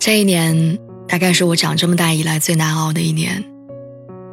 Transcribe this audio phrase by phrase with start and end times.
[0.00, 3.44] 这一年大概是我长这么大以来最难熬的一年，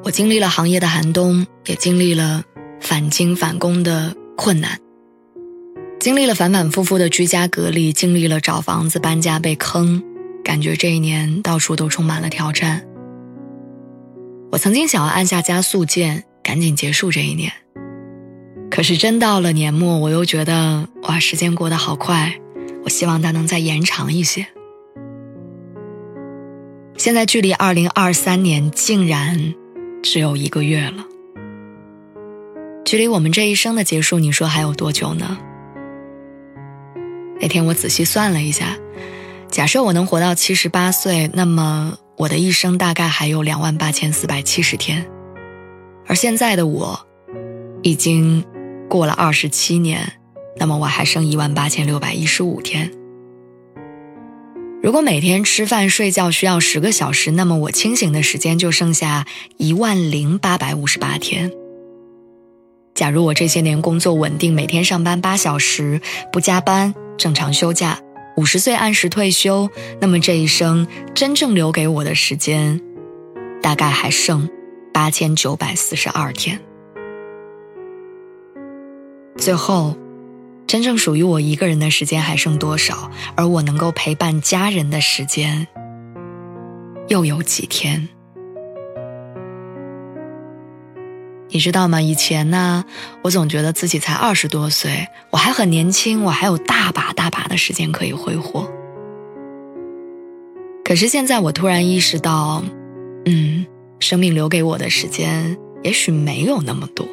[0.05, 2.45] 我经历了行业的寒冬，也经历了
[2.80, 4.80] 返京返工的困难，
[5.99, 10.02] 经历了反反复复的居家隔离，经历了找房子、搬家、被坑，
[10.41, 12.88] 感觉这一年到处都充满了挑战。
[14.53, 17.52] 我曾经想要按下加速键，赶紧结束这一年，
[18.72, 22.39] 可是真到了年末，我又觉得哇，时间过得好快，
[22.86, 24.47] 我希望它能再延长一些。
[26.98, 29.53] 现在距离二零二三年竟然
[30.02, 31.06] 只有一个月了，
[32.84, 35.38] 距离我们这一生的结束，你说还有多久呢？
[37.39, 38.76] 那天我仔细算了一下，
[39.48, 45.06] 假设我能活到七十八岁，那么我的一生大概还有两万八千四百七十天，
[46.08, 47.00] 而现在的我
[47.84, 48.44] 已经
[48.89, 50.14] 过了二十七年，
[50.58, 52.92] 那么我还剩一万八千六百一十五天。
[54.88, 59.25] 如果每天吃饭睡觉需要十个小时，那么我清醒的时间就剩下
[59.57, 61.52] 一万零八百五十八天。
[62.95, 65.99] 假如我这些年工作稳定，每天上班八小时，
[66.31, 67.99] 不加班，正常休假，
[68.38, 72.80] 五十岁按时退休，那么这一生真正留给我的时间，
[73.61, 74.49] 大概还剩
[74.93, 76.58] 八千九百四十二天。
[79.35, 79.97] 最后。
[80.68, 83.10] 真正属于我一个人的时间还剩多少？
[83.36, 85.66] 而我能够陪伴家人的时间
[87.08, 88.10] 又有几天？
[91.50, 92.02] 你知道吗？
[92.02, 92.83] 以前呢，
[93.22, 98.70] 我总觉得自己才二十多岁，我还很年轻，我还有大把大把的时间可以挥霍。
[100.83, 102.61] 可是现在，我突然意识到，
[103.26, 103.66] 嗯，
[104.00, 107.08] 生命留给我的时间也许没有那么多。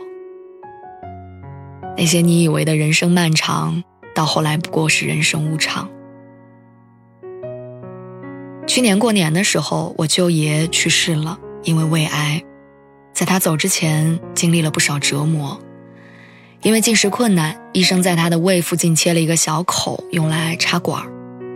[1.96, 3.84] 那些你以为的人生漫长，
[4.14, 5.88] 到后来不过是人生无常。
[8.66, 12.42] 去年过年的时候，我舅爷去世了，因为胃癌。
[13.12, 15.60] 在他走之前，经历了不少折磨。
[16.62, 21.04] 因为进食困难，医生在他的胃附近切了一个小口，用来插管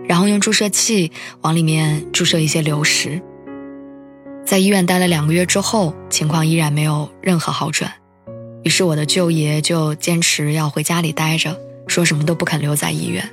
[0.07, 1.11] 然后用注射器
[1.41, 3.21] 往里面注射一些流食。
[4.47, 7.93] 在医院待了两个月之后，情况依然没有任何好转。
[8.69, 13.27] 于是我的舅爷就坚持要回家里待着，说什么都不肯留在医院。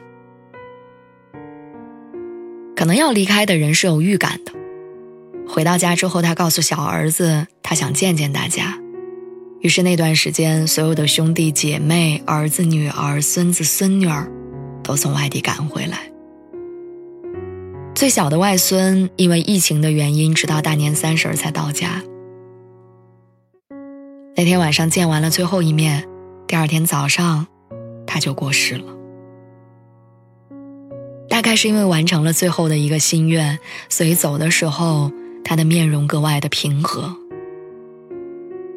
[2.73, 4.53] 可能要离开的人是有预感的。
[5.45, 8.79] 回到家之后，他告诉小儿子，他想见见大家。
[9.59, 14.31] 于是那段时间，所有的兄弟姐妹、儿子、女儿、孙子、孙女儿，
[14.81, 16.09] 都从外地赶回来。
[17.93, 22.01] 最小的外孙因为疫情的原因，直到大年三十才到家。
[24.37, 26.05] 那天晚上见完了最后一面，
[26.45, 27.47] 第二天早上，
[28.05, 28.83] 他就过世了。
[31.29, 33.57] 大概是因为完成了最后的一个心愿，
[33.87, 35.09] 所以走的时候
[35.45, 37.15] 他的面容格外的平和。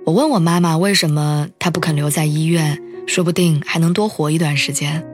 [0.07, 5.05] 我问我妈妈为什么他不肯留在医院，说不定还能多活一段时间。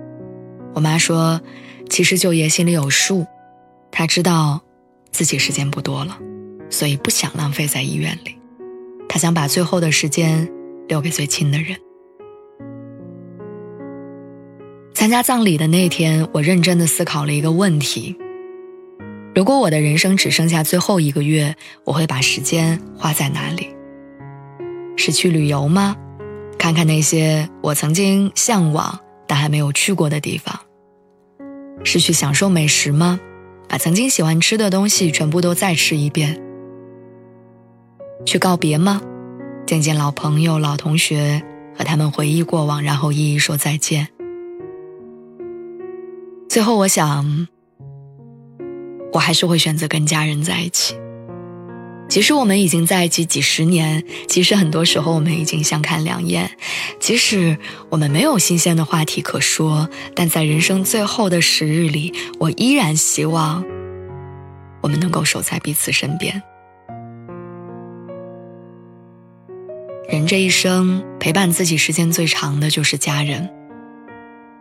[0.75, 1.41] 我妈说，
[1.89, 3.27] 其实舅爷心里有数，
[3.91, 4.61] 他知道
[5.11, 6.19] 自己时间不多了，
[6.69, 8.37] 所以不想浪费在医院里。
[9.09, 10.49] 他想把最后的时间
[10.89, 11.77] 留给最亲的人。
[14.93, 18.17] 参加葬礼的那天，我认真的思考了一个问题：
[19.35, 21.55] 如果我的人生只剩下最后一个月，
[21.85, 23.69] 我会把时间花在哪里？
[24.97, 25.97] 是去旅游吗？
[26.59, 30.59] 看看那些我曾经向往但还没有去过的地方？
[31.83, 33.21] 是去享受美食吗？
[33.69, 36.41] 把曾经喜欢吃的东西全部都再吃一遍？
[38.25, 39.01] 去告别吗？
[39.67, 41.43] 见见老朋友、老同学，
[41.77, 44.09] 和他们回忆过往，然后一一说再见。
[46.49, 47.49] 最后，我想，
[49.13, 50.95] 我还是会选择跟家人在一起。
[52.07, 56.51] 即使我们已经在一起几十年，即使很多时候我们已经相看两厌，
[57.01, 57.57] 即使
[57.89, 63.65] 我们没有新鲜的话题可说，但在人生最后的时日里，我依然希望
[64.83, 66.43] 我们能够守在彼此身边。
[70.07, 73.49] 人这一生陪伴自己时间最长的就是家人。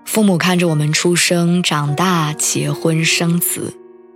[0.05, 3.73] 父母看着我们出生、长大、结婚、生子，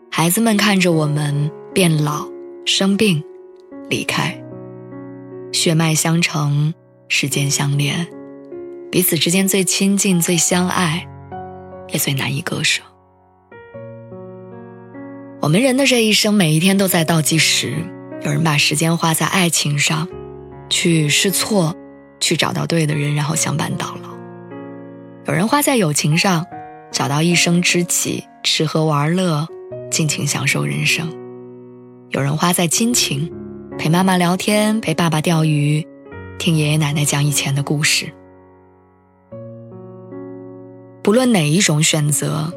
[0.09, 2.27] 孩子们看着我们变老、
[2.65, 3.24] 生病、
[3.89, 4.41] 离开。
[5.51, 6.74] 血脉相承，
[7.09, 8.07] 时间相连，
[8.89, 11.07] 彼此之间最亲近、最相爱，
[11.89, 12.81] 也最难以割舍。
[15.41, 17.73] 我们人的这一生，每一天都在倒计时。
[18.23, 20.07] 有人把时间花在爱情上，
[20.69, 21.75] 去试错，
[22.19, 24.10] 去找到对的人，然后相伴到老；
[25.25, 26.46] 有人花在友情上，
[26.92, 29.48] 找到一生知己，吃喝玩乐，
[29.90, 31.08] 尽情享受人生；
[32.10, 33.31] 有人花在亲情，
[33.78, 35.88] 陪妈妈聊天，陪爸爸钓鱼，
[36.38, 38.12] 听爷爷奶奶讲以前的故事。
[41.04, 42.54] 不论哪一种选择，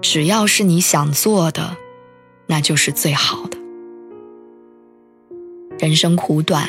[0.00, 1.76] 只要是你想做的。
[2.48, 3.58] 那就是最好的。
[5.80, 6.68] 人生苦短，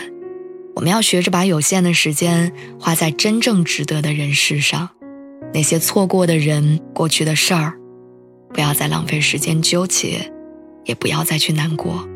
[0.78, 4.90] 我们要学着把有限的时间花在真正值得的人事上。
[5.52, 7.74] 那些错过的人、过去的事儿，
[8.54, 10.32] 不要再浪费时间纠结，
[10.86, 12.08] 也不要再去难过。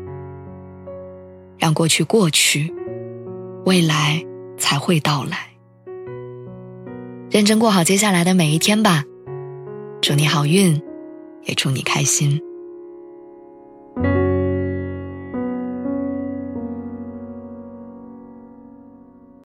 [1.58, 2.72] 让过去过去，
[3.66, 4.24] 未来
[4.56, 5.38] 才会到来。
[7.32, 9.02] 认真过好接下来的每一天吧。
[10.00, 10.80] 祝你好运，
[11.46, 12.40] 也祝你开心。